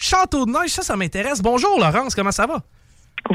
Château 0.00 0.46
de 0.46 0.50
neige, 0.50 0.70
ça, 0.70 0.80
ça 0.80 0.96
m'intéresse. 0.96 1.42
Bonjour 1.42 1.78
Laurence, 1.78 2.14
comment 2.14 2.32
ça 2.32 2.46
va? 2.46 2.62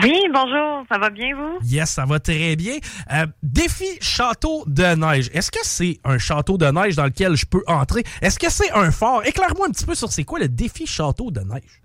Oui, 0.01 0.19
bonjour, 0.33 0.83
ça 0.89 0.97
va 0.97 1.11
bien 1.11 1.35
vous? 1.35 1.59
Yes, 1.63 1.91
ça 1.91 2.05
va 2.05 2.19
très 2.19 2.55
bien. 2.55 2.73
Euh, 3.13 3.27
défi 3.43 3.85
château 4.01 4.63
de 4.65 4.95
neige. 4.95 5.29
Est-ce 5.31 5.51
que 5.51 5.59
c'est 5.61 5.99
un 6.03 6.17
château 6.17 6.57
de 6.57 6.65
neige 6.65 6.95
dans 6.95 7.05
lequel 7.05 7.35
je 7.35 7.45
peux 7.45 7.61
entrer? 7.67 8.03
Est-ce 8.19 8.39
que 8.39 8.49
c'est 8.49 8.71
un 8.71 8.89
fort? 8.89 9.23
Éclaire-moi 9.27 9.67
un 9.67 9.69
petit 9.69 9.85
peu 9.85 9.93
sur 9.93 10.11
c'est 10.11 10.23
quoi 10.23 10.39
le 10.39 10.47
défi 10.47 10.87
château 10.87 11.29
de 11.29 11.41
neige. 11.41 11.83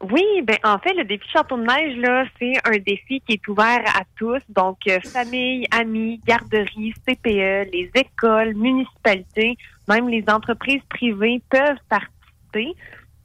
Oui, 0.00 0.24
ben 0.42 0.58
en 0.64 0.78
fait, 0.80 0.92
le 0.92 1.04
défi 1.04 1.26
Château 1.32 1.56
de 1.56 1.62
Neige, 1.62 1.96
là, 1.96 2.24
c'est 2.38 2.52
un 2.64 2.78
défi 2.84 3.22
qui 3.26 3.34
est 3.34 3.48
ouvert 3.48 3.82
à 3.86 4.02
tous. 4.18 4.42
Donc, 4.50 4.78
euh, 4.88 4.98
famille, 5.00 5.66
amis, 5.70 6.20
garderies, 6.26 6.92
CPE, 7.06 7.70
les 7.72 7.90
écoles, 7.94 8.54
municipalités, 8.56 9.56
même 9.88 10.08
les 10.08 10.24
entreprises 10.28 10.82
privées 10.90 11.40
peuvent 11.48 11.78
participer. 11.88 12.74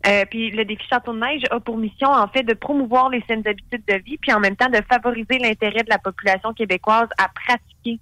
Euh, 0.05 0.25
puis 0.29 0.51
le 0.51 0.65
défi 0.65 0.83
Château 0.87 1.13
de 1.13 1.19
Neige 1.19 1.43
a 1.51 1.59
pour 1.59 1.77
mission, 1.77 2.09
en 2.09 2.27
fait, 2.27 2.43
de 2.43 2.53
promouvoir 2.53 3.09
les 3.09 3.23
saines 3.27 3.47
habitudes 3.47 3.83
de 3.87 3.95
vie, 4.03 4.17
puis 4.17 4.33
en 4.33 4.39
même 4.39 4.55
temps 4.55 4.69
de 4.69 4.81
favoriser 4.89 5.37
l'intérêt 5.37 5.83
de 5.83 5.89
la 5.89 5.99
population 5.99 6.53
québécoise 6.53 7.07
à 7.17 7.27
pratiquer 7.29 7.99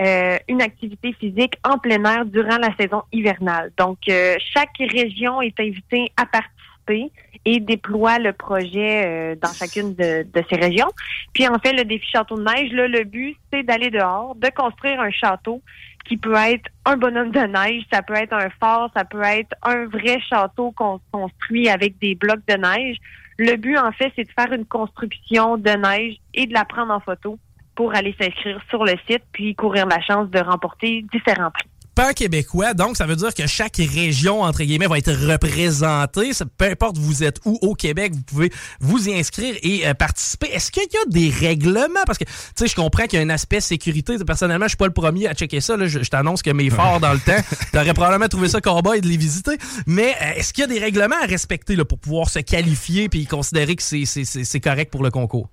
euh, 0.00 0.38
une 0.48 0.62
activité 0.62 1.12
physique 1.14 1.54
en 1.64 1.78
plein 1.78 2.04
air 2.04 2.24
durant 2.26 2.58
la 2.58 2.74
saison 2.76 3.02
hivernale. 3.12 3.72
Donc, 3.78 3.98
euh, 4.08 4.36
chaque 4.54 4.76
région 4.78 5.40
est 5.40 5.58
invitée 5.58 6.12
à 6.16 6.26
participer 6.26 7.10
et 7.44 7.60
déploie 7.60 8.18
le 8.18 8.32
projet 8.32 9.36
dans 9.36 9.52
chacune 9.52 9.94
de, 9.94 10.22
de 10.22 10.44
ces 10.50 10.56
régions. 10.56 10.88
Puis 11.32 11.46
en 11.46 11.58
fait, 11.58 11.72
le 11.72 11.84
défi 11.84 12.06
Château 12.10 12.36
de 12.36 12.42
Neige, 12.42 12.72
là, 12.72 12.88
le 12.88 13.04
but, 13.04 13.36
c'est 13.52 13.62
d'aller 13.62 13.90
dehors, 13.90 14.34
de 14.34 14.48
construire 14.48 15.00
un 15.00 15.10
château 15.10 15.62
qui 16.08 16.16
peut 16.16 16.34
être 16.34 16.70
un 16.86 16.96
bonhomme 16.96 17.30
de 17.30 17.40
neige, 17.40 17.84
ça 17.92 18.02
peut 18.02 18.14
être 18.14 18.32
un 18.32 18.48
fort, 18.58 18.90
ça 18.96 19.04
peut 19.04 19.22
être 19.22 19.54
un 19.62 19.86
vrai 19.86 20.18
château 20.20 20.72
qu'on 20.72 21.00
construit 21.12 21.68
avec 21.68 21.98
des 21.98 22.14
blocs 22.14 22.44
de 22.48 22.54
neige. 22.54 22.96
Le 23.36 23.56
but, 23.56 23.76
en 23.76 23.92
fait, 23.92 24.10
c'est 24.16 24.24
de 24.24 24.32
faire 24.32 24.52
une 24.52 24.64
construction 24.64 25.58
de 25.58 25.70
neige 25.70 26.16
et 26.34 26.46
de 26.46 26.54
la 26.54 26.64
prendre 26.64 26.92
en 26.92 27.00
photo 27.00 27.38
pour 27.74 27.94
aller 27.94 28.16
s'inscrire 28.20 28.60
sur 28.70 28.84
le 28.84 28.94
site, 29.08 29.22
puis 29.32 29.54
courir 29.54 29.86
la 29.86 30.00
chance 30.00 30.28
de 30.30 30.40
remporter 30.40 31.04
différents 31.12 31.50
prix 31.50 31.67
pan-québécois, 31.98 32.74
donc 32.74 32.96
ça 32.96 33.06
veut 33.06 33.16
dire 33.16 33.34
que 33.34 33.48
chaque 33.48 33.78
région, 33.78 34.42
entre 34.42 34.62
guillemets, 34.62 34.86
va 34.86 34.98
être 34.98 35.10
représentée. 35.10 36.30
Peu 36.56 36.66
importe 36.66 36.96
vous 36.96 37.24
êtes 37.24 37.40
où 37.44 37.58
au 37.60 37.74
Québec, 37.74 38.12
vous 38.14 38.22
pouvez 38.22 38.52
vous 38.78 39.08
y 39.08 39.18
inscrire 39.18 39.56
et 39.64 39.84
euh, 39.84 39.94
participer. 39.94 40.46
Est-ce 40.46 40.70
qu'il 40.70 40.84
y 40.84 40.96
a 40.96 41.06
des 41.08 41.28
règlements? 41.28 42.04
Parce 42.06 42.18
que, 42.18 42.24
tu 42.24 42.30
sais, 42.54 42.68
je 42.68 42.76
comprends 42.76 43.06
qu'il 43.06 43.18
y 43.18 43.22
a 43.22 43.24
un 43.24 43.30
aspect 43.30 43.60
sécurité. 43.60 44.14
Personnellement, 44.24 44.66
je 44.66 44.70
suis 44.70 44.76
pas 44.76 44.86
le 44.86 44.92
premier 44.92 45.26
à 45.26 45.34
checker 45.34 45.60
ça. 45.60 45.76
Là. 45.76 45.88
Je, 45.88 45.98
t'annonce 46.08 46.42
que 46.42 46.50
mes 46.50 46.70
forts 46.70 47.00
dans 47.00 47.12
le 47.12 47.18
temps, 47.18 47.42
t'aurais 47.72 47.94
probablement 47.94 48.28
trouvé 48.28 48.48
ça 48.48 48.58
et 48.58 49.00
de 49.00 49.08
les 49.08 49.16
visiter. 49.16 49.58
Mais 49.88 50.14
euh, 50.22 50.36
est-ce 50.36 50.52
qu'il 50.52 50.62
y 50.62 50.64
a 50.66 50.68
des 50.68 50.78
règlements 50.78 51.20
à 51.20 51.26
respecter 51.26 51.74
là, 51.74 51.84
pour 51.84 51.98
pouvoir 51.98 52.28
se 52.28 52.38
qualifier 52.38 53.08
et 53.12 53.24
considérer 53.26 53.74
que 53.74 53.82
c'est 53.82 54.60
correct 54.60 54.92
pour 54.92 55.02
le 55.02 55.10
concours? 55.10 55.48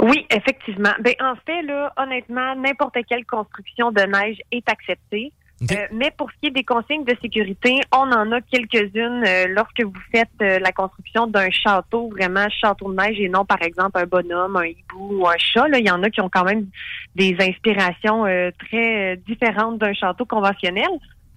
Oui, 0.00 0.26
effectivement. 0.30 0.94
Ben, 1.00 1.12
en 1.20 1.34
fait, 1.44 1.60
là, 1.60 1.92
honnêtement, 1.98 2.54
n'importe 2.56 2.96
quelle 3.06 3.26
construction 3.26 3.92
de 3.92 4.00
neige 4.00 4.38
est 4.50 4.66
acceptée. 4.66 5.30
Euh, 5.72 5.86
mais 5.92 6.10
pour 6.16 6.30
ce 6.30 6.36
qui 6.40 6.46
est 6.48 6.50
des 6.50 6.64
consignes 6.64 7.04
de 7.04 7.14
sécurité, 7.22 7.80
on 7.92 8.10
en 8.10 8.32
a 8.32 8.40
quelques-unes 8.40 9.24
euh, 9.26 9.46
lorsque 9.48 9.82
vous 9.82 9.92
faites 10.12 10.28
euh, 10.42 10.58
la 10.58 10.72
construction 10.72 11.26
d'un 11.26 11.50
château, 11.50 12.10
vraiment 12.10 12.48
château 12.50 12.90
de 12.90 12.96
neige 12.96 13.20
et 13.20 13.28
non 13.28 13.44
par 13.44 13.62
exemple 13.62 13.98
un 13.98 14.06
bonhomme, 14.06 14.56
un 14.56 14.66
hibou 14.66 15.20
ou 15.20 15.28
un 15.28 15.38
chat. 15.38 15.68
Là. 15.68 15.78
Il 15.78 15.86
y 15.86 15.90
en 15.90 16.02
a 16.02 16.10
qui 16.10 16.20
ont 16.20 16.28
quand 16.28 16.44
même 16.44 16.66
des 17.14 17.36
inspirations 17.40 18.24
très 18.58 19.16
différentes 19.26 19.78
d'un 19.78 19.94
château 19.94 20.24
conventionnel. 20.24 20.88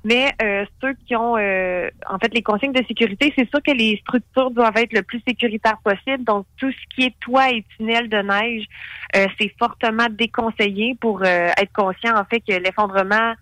Mais 0.03 0.33
ceux 0.81 0.93
qui 1.05 1.15
ont 1.15 1.33
en 1.33 2.19
fait 2.19 2.33
les 2.33 2.41
consignes 2.41 2.71
de 2.71 2.83
sécurité, 2.87 3.33
c'est 3.37 3.49
sûr 3.49 3.61
que 3.61 3.71
les 3.71 3.97
structures 3.97 4.51
doivent 4.51 4.77
être 4.77 4.93
le 4.93 5.03
plus 5.03 5.21
sécuritaires 5.27 5.77
possible. 5.83 6.23
Donc 6.23 6.45
tout 6.57 6.71
ce 6.71 6.95
qui 6.95 7.07
est 7.07 7.19
toit 7.19 7.51
et 7.51 7.63
tunnel 7.75 8.09
de 8.09 8.17
neige, 8.17 8.65
c'est 9.13 9.51
fortement 9.59 10.07
déconseillé 10.09 10.95
pour 10.99 11.23
être 11.23 11.73
conscient 11.73 12.15
en 12.15 12.25
fait 12.25 12.39
que 12.39 12.53
l'effondrement 12.53 13.33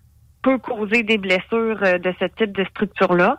peut 0.46 0.58
causer 0.58 1.02
des 1.02 1.18
blessures 1.18 1.82
euh, 1.82 1.98
de 1.98 2.14
ce 2.20 2.26
type 2.26 2.52
de 2.52 2.64
structure-là. 2.66 3.36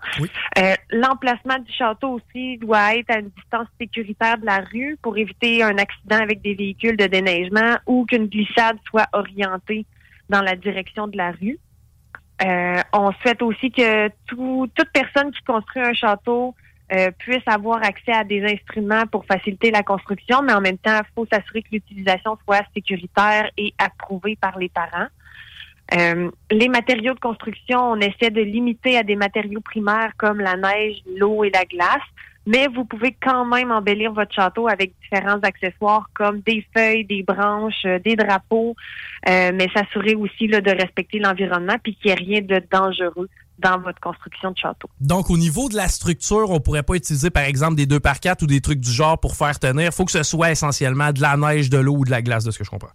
Euh, 0.57 0.73
l'emplacement 0.91 1.57
du 1.57 1.71
château 1.71 2.19
aussi 2.19 2.57
doit 2.57 2.95
être 2.95 3.09
à 3.09 3.19
une 3.19 3.29
distance 3.29 3.67
sécuritaire 3.79 4.37
de 4.37 4.45
la 4.45 4.57
rue 4.57 4.97
pour 5.01 5.17
éviter 5.17 5.63
un 5.63 5.77
accident 5.77 6.17
avec 6.17 6.41
des 6.41 6.53
véhicules 6.53 6.97
de 6.97 7.05
déneigement 7.05 7.77
ou 7.85 8.05
qu'une 8.05 8.27
glissade 8.27 8.77
soit 8.89 9.07
orientée 9.13 9.85
dans 10.27 10.41
la 10.41 10.57
direction 10.57 11.07
de 11.07 11.15
la 11.15 11.31
rue. 11.31 11.57
Euh, 12.43 12.81
on 12.91 13.13
souhaite 13.21 13.41
aussi 13.41 13.71
que 13.71 14.09
toute 14.27 14.79
personne 14.91 15.31
qui 15.31 15.41
construit 15.43 15.81
un 15.81 15.93
château 15.93 16.55
puisse 17.17 17.43
avoir 17.47 17.83
accès 17.83 18.13
à 18.13 18.23
des 18.23 18.41
instruments 18.45 19.05
pour 19.11 19.25
faciliter 19.25 19.71
la 19.71 19.83
construction, 19.83 20.41
mais 20.41 20.53
en 20.53 20.61
même 20.61 20.77
temps, 20.77 20.99
il 20.99 21.13
faut 21.15 21.27
s'assurer 21.29 21.61
que 21.61 21.67
l'utilisation 21.73 22.37
soit 22.45 22.63
sécuritaire 22.73 23.49
et 23.57 23.73
approuvée 23.77 24.37
par 24.37 24.57
les 24.57 24.69
parents. 24.69 25.07
Euh, 25.95 26.29
les 26.51 26.67
matériaux 26.67 27.13
de 27.13 27.19
construction, 27.19 27.91
on 27.91 27.99
essaie 27.99 28.29
de 28.29 28.41
limiter 28.41 28.97
à 28.97 29.03
des 29.03 29.15
matériaux 29.15 29.61
primaires 29.61 30.11
comme 30.17 30.39
la 30.39 30.57
neige, 30.57 30.97
l'eau 31.17 31.43
et 31.43 31.49
la 31.49 31.63
glace, 31.63 32.01
mais 32.45 32.67
vous 32.67 32.85
pouvez 32.85 33.15
quand 33.21 33.45
même 33.45 33.71
embellir 33.71 34.13
votre 34.13 34.33
château 34.33 34.67
avec 34.67 34.93
différents 35.01 35.39
accessoires 35.39 36.09
comme 36.13 36.39
des 36.41 36.65
feuilles, 36.75 37.05
des 37.05 37.23
branches, 37.23 37.85
euh, 37.85 37.99
des 37.99 38.15
drapeaux, 38.15 38.75
euh, 39.27 39.51
mais 39.53 39.67
s'assurer 39.73 40.15
aussi 40.15 40.47
là, 40.47 40.61
de 40.61 40.71
respecter 40.71 41.19
l'environnement 41.19 41.75
puis 41.83 41.95
qu'il 41.95 42.11
n'y 42.11 42.11
ait 42.11 42.23
rien 42.23 42.41
de 42.41 42.61
dangereux 42.71 43.29
dans 43.59 43.79
votre 43.79 43.99
construction 43.99 44.51
de 44.51 44.57
château. 44.57 44.89
Donc, 45.01 45.29
au 45.29 45.37
niveau 45.37 45.67
de 45.67 45.75
la 45.75 45.87
structure, 45.87 46.51
on 46.51 46.59
pourrait 46.59 46.83
pas 46.83 46.95
utiliser, 46.95 47.29
par 47.29 47.43
exemple, 47.43 47.75
des 47.75 47.85
2 47.85 47.99
par 47.99 48.19
4 48.19 48.43
ou 48.43 48.47
des 48.47 48.61
trucs 48.61 48.79
du 48.79 48.91
genre 48.91 49.19
pour 49.19 49.35
faire 49.35 49.59
tenir. 49.59 49.87
Il 49.87 49.91
faut 49.91 50.05
que 50.05 50.11
ce 50.11 50.23
soit 50.23 50.51
essentiellement 50.51 51.11
de 51.11 51.21
la 51.21 51.37
neige, 51.37 51.69
de 51.69 51.79
l'eau 51.79 51.97
ou 51.97 52.05
de 52.05 52.11
la 52.11 52.21
glace, 52.21 52.43
de 52.43 52.51
ce 52.51 52.59
que 52.59 52.63
je 52.63 52.69
comprends. 52.69 52.93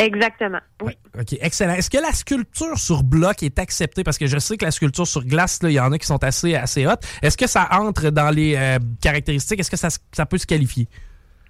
Exactement. 0.00 0.60
Oui. 0.82 0.92
OK, 1.18 1.36
excellent. 1.40 1.74
Est-ce 1.74 1.90
que 1.90 1.98
la 1.98 2.12
sculpture 2.12 2.78
sur 2.78 3.02
bloc 3.02 3.42
est 3.42 3.58
acceptée? 3.58 4.02
Parce 4.02 4.18
que 4.18 4.26
je 4.26 4.38
sais 4.38 4.56
que 4.56 4.64
la 4.64 4.70
sculpture 4.70 5.06
sur 5.06 5.24
glace, 5.24 5.60
il 5.62 5.72
y 5.72 5.80
en 5.80 5.92
a 5.92 5.98
qui 5.98 6.06
sont 6.06 6.22
assez, 6.24 6.54
assez 6.54 6.86
hautes. 6.86 7.02
Est-ce 7.22 7.36
que 7.36 7.46
ça 7.46 7.68
entre 7.72 8.10
dans 8.10 8.30
les 8.30 8.56
euh, 8.56 8.78
caractéristiques? 9.02 9.60
Est-ce 9.60 9.70
que 9.70 9.76
ça, 9.76 9.88
ça, 10.12 10.26
peut 10.26 10.38
se 10.38 10.46
qualifier? 10.46 10.86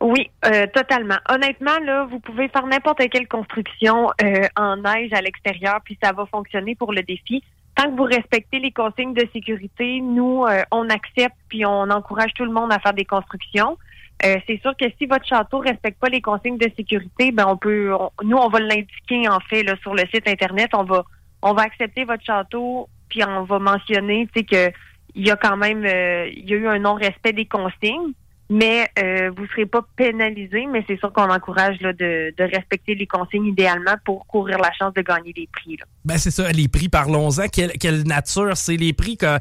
Oui, 0.00 0.30
euh, 0.46 0.66
totalement. 0.74 1.18
Honnêtement, 1.28 1.78
là, 1.84 2.06
vous 2.10 2.18
pouvez 2.20 2.48
faire 2.48 2.66
n'importe 2.66 3.00
quelle 3.10 3.28
construction 3.28 4.10
euh, 4.22 4.46
en 4.56 4.78
neige 4.78 5.12
à 5.12 5.20
l'extérieur, 5.20 5.80
puis 5.84 5.98
ça 6.02 6.12
va 6.12 6.26
fonctionner 6.26 6.74
pour 6.74 6.92
le 6.92 7.02
défi. 7.02 7.44
Tant 7.76 7.84
que 7.90 7.96
vous 7.96 8.04
respectez 8.04 8.58
les 8.58 8.72
consignes 8.72 9.14
de 9.14 9.26
sécurité, 9.32 10.00
nous, 10.00 10.44
on 10.70 10.88
accepte 10.90 11.36
puis 11.48 11.64
on 11.64 11.88
encourage 11.88 12.32
tout 12.34 12.44
le 12.44 12.52
monde 12.52 12.72
à 12.72 12.78
faire 12.80 12.94
des 12.94 13.04
constructions. 13.04 13.78
Euh, 14.24 14.36
c'est 14.46 14.60
sûr 14.60 14.76
que 14.76 14.84
si 14.98 15.06
votre 15.06 15.24
château 15.26 15.58
respecte 15.58 15.98
pas 15.98 16.08
les 16.08 16.20
consignes 16.20 16.58
de 16.58 16.70
sécurité, 16.76 17.32
ben 17.32 17.46
on 17.48 17.56
peut, 17.56 17.90
nous 18.22 18.36
on 18.36 18.48
va 18.48 18.60
l'indiquer 18.60 19.28
en 19.28 19.40
fait 19.40 19.62
là, 19.62 19.76
sur 19.82 19.94
le 19.94 20.02
site 20.12 20.28
internet. 20.28 20.70
On 20.74 20.84
va, 20.84 21.04
on 21.42 21.54
va 21.54 21.62
accepter 21.62 22.04
votre 22.04 22.24
château, 22.24 22.88
puis 23.08 23.24
on 23.24 23.44
va 23.44 23.58
mentionner, 23.58 24.28
tu 24.34 24.40
sais 24.40 24.44
que 24.44 24.76
il 25.14 25.26
y 25.26 25.30
a 25.30 25.36
quand 25.36 25.56
même, 25.56 25.84
euh, 25.84 26.28
il 26.32 26.48
y 26.48 26.54
a 26.54 26.56
eu 26.56 26.68
un 26.68 26.78
non-respect 26.78 27.32
des 27.32 27.46
consignes. 27.46 28.12
Mais 28.50 28.90
euh, 28.98 29.30
vous 29.36 29.44
ne 29.44 29.48
serez 29.48 29.66
pas 29.66 29.80
pénalisé, 29.94 30.66
mais 30.66 30.84
c'est 30.88 30.98
sûr 30.98 31.12
qu'on 31.12 31.30
encourage 31.30 31.80
là, 31.80 31.92
de, 31.92 32.34
respecter 32.38 32.96
les 32.96 33.06
consignes 33.06 33.46
idéalement 33.46 33.94
pour 34.04 34.26
courir 34.26 34.58
la 34.58 34.72
chance 34.72 34.92
de 34.92 35.02
gagner 35.02 35.32
des 35.32 35.48
prix. 35.52 35.76
Là. 35.76 35.86
Ben 36.04 36.18
c'est 36.18 36.32
ça, 36.32 36.50
les 36.50 36.66
prix, 36.66 36.88
parlons-en. 36.88 37.46
Quelle, 37.48 38.02
nature, 38.02 38.56
c'est 38.56 38.76
les 38.76 38.92
prix? 38.92 39.16
Que, 39.16 39.38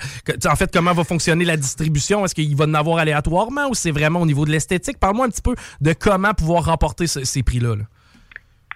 en 0.47 0.56
fait, 0.56 0.71
comment 0.71 0.94
va 0.94 1.03
fonctionner 1.03 1.44
la 1.44 1.57
distribution? 1.57 2.23
Est-ce 2.23 2.35
qu'il 2.35 2.56
va 2.56 2.65
en 2.65 2.73
avoir 2.75 3.00
aléatoirement 3.00 3.67
ou 3.69 3.73
c'est 3.73 3.91
vraiment 3.91 4.21
au 4.21 4.27
niveau 4.27 4.45
de 4.45 4.51
l'esthétique? 4.51 5.00
Parle-moi 5.00 5.25
un 5.25 5.29
petit 5.29 5.41
peu 5.41 5.55
de 5.81 5.94
comment 5.94 6.35
pouvoir 6.35 6.65
remporter 6.65 7.07
ces 7.07 7.41
prix-là. 7.41 7.75
là 7.75 7.83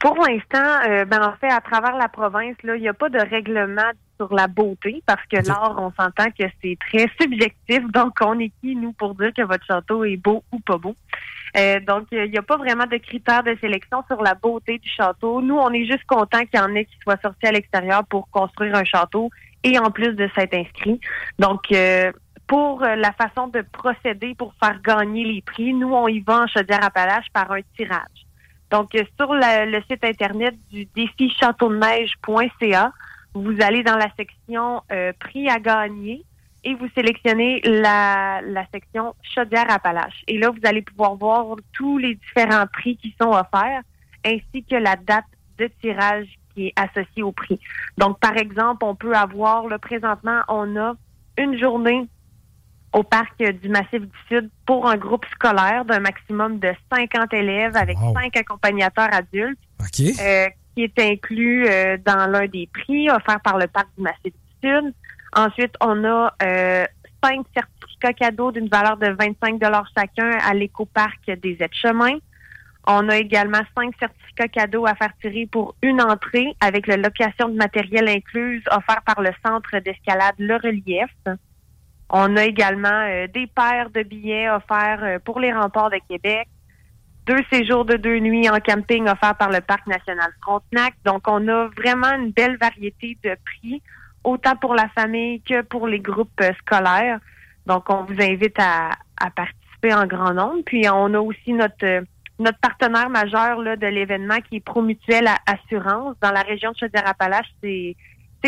pour 0.04 0.18
l'instant, 0.18 0.90
euh, 0.90 1.06
ben 1.06 1.24
en 1.24 1.32
fait, 1.40 1.50
à 1.50 1.62
travers 1.62 1.96
la 1.96 2.10
province, 2.10 2.58
là, 2.64 2.76
il 2.76 2.82
n'y 2.82 2.90
a 2.90 2.94
pas 2.94 3.08
de 3.08 3.20
règlement 3.20 3.90
sur 4.24 4.36
la 4.36 4.48
beauté 4.48 5.04
parce 5.06 5.26
que 5.28 5.46
l'art, 5.48 5.76
on 5.78 5.92
s'entend 5.92 6.30
que 6.32 6.46
c'est 6.62 6.78
très 6.80 7.10
subjectif. 7.20 7.80
Donc, 7.94 8.14
on 8.22 8.40
est 8.40 8.52
qui, 8.62 8.76
nous, 8.76 8.94
pour 8.94 9.16
dire 9.16 9.32
que 9.36 9.44
votre 9.44 9.66
château 9.66 10.04
est 10.04 10.18
beau 10.18 10.44
ou 10.52 10.60
pas 10.60 10.78
beau? 10.78 10.96
Euh, 11.56 11.80
donc, 11.82 12.08
il 12.12 12.32
n'y 12.32 12.38
a 12.38 12.42
pas 12.42 12.58
vraiment 12.58 12.88
de 12.88 12.98
critères 12.98 13.44
de 13.44 13.56
sélection 13.62 14.04
sur 14.08 14.24
la 14.24 14.34
beauté 14.34 14.80
du 14.80 14.90
château. 14.90 15.40
Nous, 15.40 15.56
on 15.56 15.72
est 15.72 15.86
juste 15.86 16.06
content 16.08 16.40
qu'il 16.46 16.60
y 16.60 16.64
en 16.64 16.74
ait 16.74 16.86
qui 16.86 16.98
soient 17.04 17.20
sortis 17.22 17.46
à 17.46 17.52
l'extérieur 17.52 18.04
pour 18.06 18.28
construire 18.32 18.76
un 18.76 18.84
château 18.84 19.30
et 19.64 19.78
en 19.78 19.92
plus 19.92 20.14
de 20.14 20.28
s'être 20.36 20.56
inscrits. 20.56 21.00
Donc, 21.38 21.72
euh, 21.72 22.12
pour 22.48 22.82
la 22.82 23.12
façon 23.14 23.48
de 23.50 23.62
procéder 23.72 24.34
pour 24.34 24.56
faire 24.56 24.82
gagner 24.82 25.26
les 25.26 25.42
prix, 25.44 25.74
nous, 25.76 25.94
on 25.94 26.08
y 26.08 26.22
va 26.22 26.42
en 26.42 26.48
Chaudière-Appalaches 26.48 27.30
par 27.32 27.52
un 27.52 27.62
tirage. 27.78 28.24
Donc, 28.74 28.96
euh, 28.96 29.04
sur 29.20 29.32
le 29.36 29.80
site 29.88 30.04
Internet 30.04 30.56
du 30.72 30.86
défi 30.96 31.30
châteauneige.ca, 31.40 32.92
vous 33.34 33.56
allez 33.62 33.84
dans 33.84 33.96
la 33.98 34.10
section 34.18 34.82
euh, 34.92 35.12
prix 35.20 35.50
à 35.50 35.60
gagner 35.60 36.24
et 36.64 36.76
vous 36.76 36.88
sélectionnez 36.96 37.62
la, 37.62 38.42
section 38.74 39.16
Chaudière-Appalaches. 39.36 40.24
Et 40.28 40.38
là, 40.38 40.50
vous 40.50 40.62
allez 40.64 40.82
pouvoir 40.82 41.16
voir 41.16 41.56
tous 41.74 41.98
les 41.98 42.16
différents 42.16 42.68
prix 42.72 42.96
qui 42.98 43.14
sont 43.20 43.30
offerts 43.30 43.82
ainsi 44.26 44.64
que 44.64 44.76
la 44.76 44.96
date 44.96 45.26
de 45.58 45.70
tirage 45.82 46.28
qui 46.54 46.68
est 46.68 46.74
associée 46.76 47.24
au 47.24 47.32
prix. 47.32 47.60
Donc, 47.98 48.20
par 48.20 48.38
exemple, 48.38 48.86
on 48.86 48.96
peut 48.96 49.16
avoir, 49.16 49.68
là, 49.68 49.78
présentement, 49.78 50.42
on 50.48 50.78
a 50.78 50.94
une 51.38 51.58
journée 51.60 52.08
au 52.94 53.04
parc 53.04 53.44
du 53.44 53.70
Massif 53.70 54.02
du 54.02 54.18
Sud 54.30 54.50
pour 54.66 54.88
un 54.88 54.96
groupe 54.96 55.26
scolaire 55.34 55.84
d'un 55.84 56.00
maximum 56.00 56.60
de 56.60 56.72
50 56.94 57.34
élèves 57.34 57.76
avec 57.76 57.98
cinq 58.14 58.38
accompagnateurs 58.38 59.12
adultes, 59.12 59.60
euh, 60.00 60.48
qui 60.76 60.84
est 60.84 61.00
inclus 61.00 61.66
euh, 61.68 61.98
dans 62.04 62.30
l'un 62.30 62.48
des 62.48 62.68
prix 62.74 63.10
offerts 63.10 63.42
par 63.42 63.58
le 63.58 63.68
parc 63.68 63.88
du 63.98 64.04
Massif 64.04 64.34
du 64.34 64.70
Sud. 64.70 64.94
Ensuite, 65.36 65.74
on 65.82 66.04
a 66.04 66.34
euh, 66.44 66.86
cinq 67.24 67.46
certificats 67.54 68.14
cadeaux 68.14 68.52
d'une 68.52 68.68
valeur 68.68 68.98
de 68.98 69.08
25 69.08 69.60
chacun 69.98 70.38
à 70.46 70.54
l'éco-parc 70.54 71.32
des 71.32 71.58
aides-chemins. 71.60 72.18
On 72.86 73.08
a 73.08 73.18
également 73.18 73.62
cinq 73.78 73.94
certificats 73.98 74.50
cadeaux 74.50 74.86
à 74.86 74.96
faire 74.96 75.14
tirer 75.22 75.48
pour 75.50 75.76
une 75.82 76.02
entrée 76.02 76.54
avec 76.60 76.88
la 76.88 76.98
location 76.98 77.48
de 77.48 77.56
matériel 77.56 78.10
incluse 78.10 78.64
offert 78.72 79.02
par 79.06 79.22
le 79.22 79.32
centre 79.46 79.80
d'escalade 79.80 80.36
Le 80.38 80.56
Relief. 80.56 81.10
On 82.10 82.36
a 82.36 82.44
également 82.44 82.90
euh, 82.90 83.28
des 83.28 83.48
paires 83.48 83.90
de 83.90 84.04
billets 84.04 84.50
offerts 84.50 85.04
euh, 85.04 85.20
pour 85.24 85.40
les 85.40 85.54
remparts 85.54 85.90
de 85.90 86.00
Québec, 86.10 86.48
deux 87.26 87.40
séjours 87.52 87.86
de 87.86 87.96
deux 87.96 88.20
nuits 88.20 88.50
en 88.50 88.60
camping 88.60 89.08
offerts 89.08 89.36
par 89.36 89.50
le 89.50 89.62
Parc 89.62 89.88
national 89.88 90.32
Frontenac. 90.42 90.94
Donc, 91.06 91.28
on 91.28 91.48
a 91.48 91.70
vraiment 91.78 92.12
une 92.12 92.32
belle 92.32 92.58
variété 92.58 93.18
de 93.24 93.36
prix, 93.46 93.82
autant 94.24 94.56
pour 94.56 94.76
la 94.76 94.90
famille 94.90 95.42
que 95.42 95.62
pour 95.62 95.88
les 95.88 96.00
groupes 96.00 96.42
euh, 96.42 96.52
scolaires. 96.60 97.20
Donc, 97.66 97.90
on 97.90 98.04
vous 98.04 98.22
invite 98.22 98.58
à, 98.60 98.90
participer 99.36 99.94
en 99.94 100.06
grand 100.06 100.34
nombre. 100.34 100.64
Puis, 100.66 100.88
on 100.90 101.14
a 101.14 101.20
aussi 101.20 101.54
notre 101.54 102.04
notre 102.40 102.58
partenaire 102.58 103.12
majeur 103.12 103.62
là, 103.62 103.76
de 103.76 103.86
l'événement 103.86 104.38
qui 104.50 104.56
est 104.56 104.60
Promutuel 104.60 105.30
Assurance 105.46 106.16
dans 106.20 106.32
la 106.32 106.42
région 106.42 106.72
de 106.72 106.78
Chaudière-Appalaches. 106.78 107.54
C'est 107.62 107.96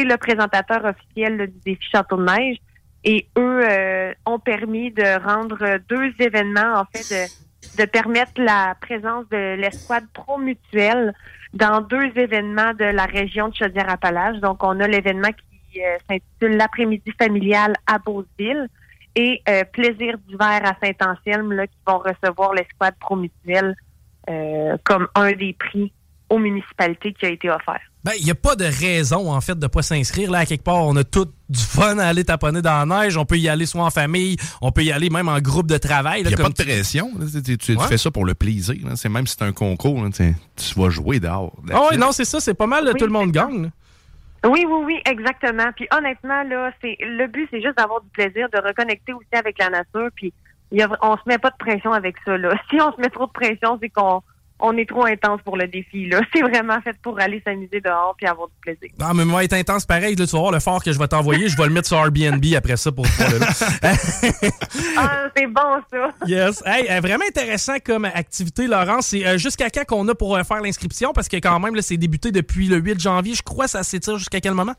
le 0.04 0.18
présentateur 0.18 0.84
officiel 0.84 1.38
du 1.38 1.60
défi 1.64 1.88
Château 1.92 2.18
de 2.18 2.26
Neige. 2.26 2.58
Et 3.04 3.28
eux 3.38 3.62
euh, 3.64 4.12
ont 4.26 4.40
permis 4.40 4.92
de 4.92 5.24
rendre 5.24 5.78
deux 5.88 6.12
événements, 6.20 6.80
en 6.80 6.86
fait, 6.86 7.14
de, 7.14 7.45
de 7.78 7.86
permettre 7.86 8.42
la 8.42 8.76
présence 8.80 9.28
de 9.30 9.56
l'escouade 9.56 10.06
pro-mutuelle 10.14 11.14
dans 11.54 11.82
deux 11.82 12.12
événements 12.16 12.74
de 12.74 12.86
la 12.86 13.06
région 13.06 13.50
de 13.50 13.56
Chaudière-Appalaches. 13.56 14.40
Donc, 14.40 14.64
on 14.64 14.80
a 14.80 14.88
l'événement 14.88 15.30
qui 15.30 15.82
euh, 15.82 15.98
s'intitule 16.10 16.58
L'après-midi 16.58 17.12
familial 17.18 17.74
à 17.88 18.00
Beauceville 18.00 18.68
et 19.16 19.42
euh, 19.48 19.64
Plaisir 19.66 20.18
d'hiver 20.28 20.62
à 20.64 20.76
Saint-Anselme, 20.84 21.54
là, 21.54 21.68
qui 21.68 21.78
vont 21.88 22.00
recevoir 22.00 22.54
l'escouade 22.54 22.96
pro-mutuelle 23.00 23.76
comme 24.84 25.08
un 25.14 25.34
des 25.34 25.54
prix 25.54 25.94
aux 26.30 26.40
municipalités 26.40 27.14
qui 27.14 27.26
a 27.26 27.30
été 27.30 27.50
offert. 27.50 27.82
Ben, 28.04 28.12
il 28.20 28.26
n'y 28.26 28.32
a 28.32 28.36
pas 28.36 28.56
de 28.56 28.66
raison, 28.66 29.32
en 29.32 29.42
fait, 29.42 29.56
de 29.56 29.66
ne 29.66 29.68
pas 29.68 29.82
s'inscrire. 29.82 30.30
Là, 30.30 30.40
à 30.40 30.46
quelque 30.46 30.64
part, 30.64 30.86
on 30.86 30.96
a 30.96 31.04
tout 31.04 31.28
du 31.50 31.60
fun 31.60 31.98
à 31.98 32.08
aller 32.08 32.24
taponner 32.24 32.62
dans 32.62 32.86
la 32.88 33.04
neige. 33.04 33.18
On 33.18 33.26
peut 33.26 33.38
y 33.38 33.50
aller 33.50 33.66
soit 33.66 33.84
en 33.84 33.90
famille, 33.90 34.38
on 34.62 34.72
peut 34.72 34.84
y 34.84 34.92
aller 34.92 35.10
même 35.10 35.28
en 35.28 35.40
groupe 35.40 35.68
de 35.68 35.78
travail. 35.78 36.22
Il 36.22 36.28
n'y 36.28 36.34
a 36.36 36.38
pas 36.38 36.50
de 36.50 36.54
pression. 36.54 37.12
Tu, 37.44 37.78
fais 37.88 37.98
ça 37.98 38.12
pour 38.12 38.26
le 38.26 38.36
plaisir. 38.36 38.76
C'est 38.96 39.10
même 39.10 39.26
si 39.26 39.36
c'est 39.38 39.46
un 39.46 39.54
concours, 39.54 40.04
tu 40.12 40.80
vas 40.80 40.90
jouer 40.90 41.20
dehors. 41.20 41.54
Ah 41.72 41.88
oui, 41.90 41.98
non, 41.98 42.12
c'est 42.12 42.26
ça. 42.26 42.40
C'est 42.40 42.54
pas 42.54 42.68
mal. 42.68 42.94
tout 42.96 43.06
le 43.06 43.12
monde 43.12 43.32
gagne. 43.32 43.72
Oui, 44.46 44.64
oui, 44.68 44.84
oui, 44.86 45.02
exactement. 45.06 45.72
Puis 45.76 45.88
honnêtement, 45.92 46.44
là, 46.44 46.72
c'est 46.80 46.98
le 47.02 47.26
but, 47.26 47.48
c'est 47.50 47.64
juste 47.64 47.78
d'avoir 47.78 48.02
du 48.02 48.10
plaisir, 48.10 48.48
de 48.54 48.60
reconnecter 48.60 49.14
aussi 49.14 49.34
avec 49.34 49.58
la 49.58 49.72
nature. 49.72 50.10
Puis 50.16 50.32
y 50.72 50.84
a, 50.84 50.90
on 51.02 51.16
se 51.18 51.24
met 51.26 51.40
pas 51.40 51.50
de 51.50 51.58
pression 51.58 51.92
avec 51.92 52.16
ça. 52.24 52.38
Là. 52.38 52.54
Si 52.70 52.80
on 52.80 52.92
se 52.92 53.02
met 53.02 53.10
trop 53.10 53.26
de 53.26 53.32
pression, 53.32 53.80
c'est 53.82 53.90
qu'on 53.90 54.22
on 54.60 54.78
est 54.78 54.88
trop 54.88 55.06
intense 55.06 55.42
pour 55.44 55.58
le 55.58 55.68
défi. 55.68 56.08
Là. 56.08 56.22
C'est 56.34 56.42
vraiment 56.42 56.80
fait 56.82 56.96
pour 57.02 57.20
aller 57.20 57.42
s'amuser 57.46 57.82
dehors 57.82 58.16
puis 58.18 58.26
avoir 58.26 58.48
du 58.48 58.56
plaisir. 58.62 58.90
Non, 59.00 59.14
mais 59.14 59.26
moi, 59.26 59.44
être 59.44 59.54
intense 59.54 59.86
pareil, 59.86 60.16
là, 60.16 60.26
tu 60.26 60.32
vas 60.32 60.40
voir 60.40 60.52
le 60.52 60.60
fort 60.60 60.84
que 60.84 60.92
je 60.92 61.00
vais 61.00 61.08
t'envoyer, 61.08 61.50
je 61.50 61.58
vais 61.58 61.66
le 61.66 61.74
mettre 61.74 61.88
sur 61.88 61.98
Airbnb 61.98 62.44
après 62.56 62.78
ça 62.78 62.92
pour 62.92 63.06
toi. 63.06 63.26
ah, 64.98 65.28
c'est 65.36 65.48
bon, 65.48 65.82
ça. 65.92 66.10
Yes. 66.26 66.64
Hey, 66.66 66.90
euh, 66.90 67.02
vraiment 67.02 67.26
intéressant 67.28 67.76
comme 67.84 68.06
activité, 68.06 68.68
Laurent. 68.68 69.02
C'est 69.02 69.26
euh, 69.26 69.38
jusqu'à 69.38 69.70
quand 69.70 69.86
qu'on 69.86 70.08
a 70.08 70.16
pour 70.16 70.36
euh, 70.36 70.44
faire 70.44 70.62
l'inscription? 70.62 71.12
Parce 71.14 71.28
que 71.28 71.38
quand 71.38 71.60
même, 71.60 71.80
c'est 71.82 71.98
débuté 71.98 72.32
depuis 72.32 72.68
le 72.68 72.78
8 72.78 73.00
janvier. 73.00 73.34
Je 73.36 73.44
crois 73.44 73.68
ça 73.68 73.84
s'étire 73.84 74.18
jusqu'à 74.18 74.40
quel 74.40 74.54
moment? 74.54 74.76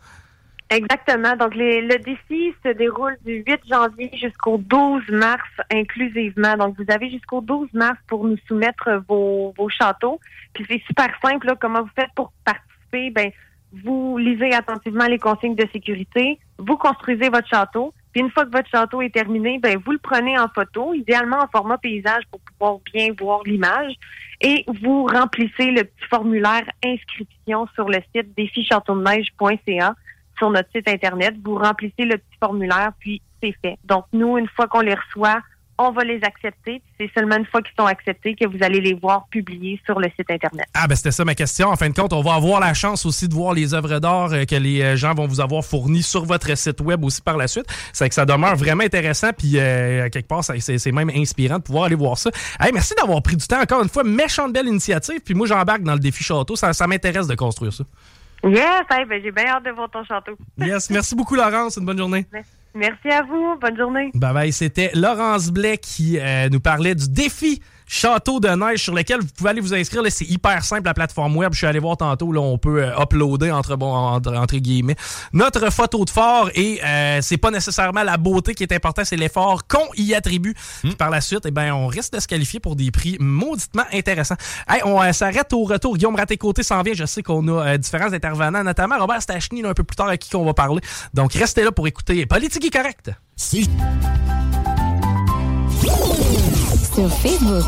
Exactement. 0.69 1.37
Donc, 1.37 1.55
le 1.55 1.97
défi 1.99 2.53
se 2.65 2.71
déroule 2.71 3.17
du 3.25 3.45
8 3.47 3.61
janvier 3.71 4.11
jusqu'au 4.21 4.59
12 4.59 5.03
mars 5.11 5.49
inclusivement. 5.73 6.57
Donc, 6.57 6.77
vous 6.77 6.93
avez 6.93 7.09
jusqu'au 7.09 7.41
12 7.41 7.69
mars 7.73 7.99
pour 8.09 8.25
nous 8.25 8.37
soumettre 8.49 9.03
vos, 9.09 9.55
vos 9.57 9.69
châteaux. 9.69 10.19
Puis, 10.55 10.67
c'est 10.69 10.83
super 10.87 11.09
simple. 11.25 11.47
Là, 11.47 11.55
comment 11.61 11.83
vous 11.83 11.91
faites 11.95 12.11
pour 12.17 12.33
participer? 12.45 13.11
Ben, 13.11 13.31
vous 13.85 14.19
lisez 14.19 14.55
attentivement 14.55 15.07
les 15.07 15.19
consignes 15.19 15.55
de 15.55 15.67
sécurité, 15.73 16.39
vous 16.59 16.77
construisez 16.77 17.29
votre 17.29 17.49
château. 17.49 17.93
Puis, 18.12 18.23
une 18.23 18.31
fois 18.31 18.45
que 18.45 18.51
votre 18.51 18.69
château 18.69 19.02
est 19.02 19.14
terminé, 19.14 19.59
ben, 19.61 19.79
vous 19.85 19.93
le 19.93 19.99
prenez 19.99 20.37
en 20.37 20.49
photo, 20.49 20.95
idéalement 20.95 21.38
en 21.38 21.49
format 21.49 21.79
paysage 21.79 22.25
pour 22.31 22.40
pouvoir 22.40 22.79
bien 22.93 23.11
voir 23.17 23.40
l'image. 23.45 23.95
Et 24.40 24.64
vous 24.81 25.07
remplissez 25.07 25.71
le 25.71 25.85
petit 25.85 26.09
formulaire 26.11 26.64
inscription 26.85 27.69
sur 27.75 27.88
le 27.88 27.99
site 28.14 28.35
défichâteauneige.ca 28.37 29.95
sur 30.38 30.50
notre 30.50 30.71
site 30.75 30.88
Internet. 30.88 31.35
Vous 31.45 31.57
remplissez 31.57 32.05
le 32.05 32.19
petit 32.19 32.38
formulaire, 32.40 32.93
puis 32.99 33.23
c'est 33.43 33.55
fait. 33.62 33.78
Donc, 33.85 34.05
nous, 34.12 34.38
une 34.38 34.49
fois 34.49 34.66
qu'on 34.69 34.81
les 34.81 34.95
reçoit, 34.95 35.40
on 35.78 35.90
va 35.90 36.05
les 36.05 36.21
accepter. 36.23 36.81
C'est 36.99 37.11
seulement 37.14 37.37
une 37.37 37.45
fois 37.45 37.61
qu'ils 37.61 37.75
sont 37.78 37.87
acceptés 37.87 38.35
que 38.35 38.47
vous 38.47 38.62
allez 38.62 38.81
les 38.81 38.95
voir 38.95 39.26
publiés 39.31 39.81
sur 39.85 39.99
le 40.00 40.09
site 40.16 40.31
Internet. 40.31 40.66
Ah, 40.75 40.87
ben 40.88 40.95
c'était 40.95 41.11
ça 41.11 41.25
ma 41.25 41.35
question. 41.35 41.69
En 41.69 41.76
fin 41.76 41.88
de 41.88 41.95
compte, 41.95 42.12
on 42.12 42.23
va 42.23 42.35
avoir 42.35 42.61
la 42.61 42.73
chance 42.73 43.05
aussi 43.05 43.28
de 43.28 43.35
voir 43.35 43.52
les 43.52 43.75
œuvres 43.75 43.99
d'art 43.99 44.33
euh, 44.33 44.45
que 44.45 44.55
les 44.57 44.81
euh, 44.81 44.97
gens 44.97 45.14
vont 45.14 45.26
vous 45.26 45.40
avoir 45.40 45.64
fournies 45.64 46.02
sur 46.02 46.25
votre 46.25 46.57
site 46.57 46.81
web 46.81 47.05
aussi 47.05 47.21
par 47.21 47.37
la 47.37 47.47
suite. 47.47 47.66
C'est 47.93 48.09
que 48.09 48.14
ça 48.14 48.25
demeure 48.25 48.57
vraiment 48.57 48.85
intéressant, 48.85 49.31
puis 49.37 49.59
euh, 49.59 50.09
quelque 50.09 50.28
part, 50.28 50.43
c'est 50.45 50.93
même 50.93 51.11
inspirant 51.11 51.59
de 51.59 51.62
pouvoir 51.62 51.85
aller 51.85 51.95
voir 51.95 52.16
ça. 52.16 52.31
Hey, 52.59 52.73
merci 52.73 52.95
d'avoir 52.99 53.21
pris 53.23 53.37
du 53.37 53.47
temps. 53.47 53.61
Encore 53.61 53.83
une 53.83 53.88
fois, 53.88 54.05
méchante 54.05 54.52
belle 54.52 54.69
initiative. 54.69 55.21
Puis 55.25 55.35
moi, 55.35 55.47
j'embarque 55.47 55.83
dans 55.83 55.95
le 55.95 56.00
défi 56.00 56.25
château. 56.25 56.57
Ça, 56.57 56.73
ça 56.73 56.87
m'intéresse 56.87 57.26
de 57.26 57.35
construire 57.35 57.73
ça. 57.73 57.85
Yes, 58.47 58.85
ben, 58.88 59.21
j'ai 59.23 59.33
bien 59.33 59.47
hâte 59.47 59.65
de 59.65 59.71
voir 59.71 59.91
ton 59.91 60.05
château. 60.05 60.33
yes, 60.59 60.91
merci 60.91 61.15
beaucoup 61.15 61.35
Laurence, 61.35 61.76
une 61.76 61.85
bonne 61.85 61.99
journée. 61.99 62.26
Merci 62.75 63.09
à 63.09 63.23
vous, 63.23 63.57
bonne 63.61 63.76
journée. 63.76 64.11
Bye 64.15 64.35
bye, 64.35 64.53
c'était 64.53 64.91
Laurence 64.95 65.50
Blais 65.50 65.79
qui 65.79 66.19
euh, 66.19 66.49
nous 66.50 66.61
parlait 66.61 66.95
du 66.95 67.09
défi 67.09 67.62
château 67.87 68.40
de 68.40 68.49
neige 68.49 68.83
sur 68.83 68.95
lequel 68.95 69.21
vous 69.21 69.28
pouvez 69.37 69.50
aller 69.50 69.61
vous 69.61 69.75
inscrire. 69.75 70.02
C'est 70.11 70.25
hyper 70.25 70.64
simple, 70.64 70.85
la 70.85 70.95
plateforme 70.95 71.37
web. 71.37 71.52
Je 71.52 71.59
suis 71.59 71.66
allé 71.66 71.78
voir 71.78 71.97
tantôt, 71.97 72.33
là, 72.33 72.40
on 72.40 72.59
peut 72.59 72.83
euh, 72.83 73.00
uploader 73.00 73.50
entre, 73.50 73.76
bon, 73.76 73.93
entre, 73.93 74.57
guillemets 74.57 74.97
notre 75.33 75.71
photo 75.71 76.05
de 76.05 76.11
fort 76.11 76.50
et 76.55 76.81
euh, 76.85 77.21
c'est 77.21 77.37
pas 77.37 77.50
nécessairement 77.50 78.02
la 78.02 78.16
beauté 78.16 78.55
qui 78.55 78.62
est 78.62 78.73
importante, 78.73 79.05
c'est 79.05 79.16
l'effort 79.16 79.66
qu'on 79.66 79.87
y 79.97 80.14
attribue. 80.14 80.55
Hmm. 80.83 80.93
par 80.93 81.11
la 81.11 81.21
suite, 81.21 81.45
eh 81.47 81.50
ben, 81.50 81.73
on 81.73 81.87
risque 81.87 82.12
de 82.12 82.21
se 82.21 82.26
qualifier 82.26 82.61
pour 82.61 82.76
des 82.76 82.90
prix 82.90 83.16
mauditement 83.21 83.85
intéressants. 83.93 84.37
Hey, 84.69 84.81
on 84.85 85.02
euh, 85.02 85.12
s'arrête 85.12 85.52
au 85.52 85.64
retour. 85.64 85.97
Guillaume 85.97 86.16
Raté-Côté 86.16 86.62
s'en 86.62 86.83
vient. 86.83 86.95
Je 86.95 87.05
sais 87.05 87.23
qu'on 87.23 87.47
a 87.59 87.78
différents 87.78 88.12
intervenants, 88.12 88.64
notamment 88.64 88.99
Robert 88.99 89.23
Stachny, 89.23 89.64
un 89.64 89.75
peu 89.75 89.85
plus 89.85 89.97
tard, 89.97 90.09
à 90.09 90.16
qui 90.16 90.35
on 90.37 90.45
va 90.45 90.55
parler. 90.55 90.81
Donc, 91.14 91.33
restez 91.35 91.62
là 91.62 91.73
pour 91.73 91.87
écouter 91.87 92.26
Politique 92.26 92.73
correct. 92.73 93.11
Si. 93.37 93.69
Sur 96.97 97.11
Facebook, 97.11 97.67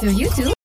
sur 0.00 0.10
YouTube 0.10 0.55